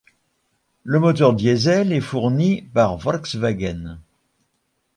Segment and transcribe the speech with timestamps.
[0.83, 3.99] Le moteur diesel est fourni par Volkswagen.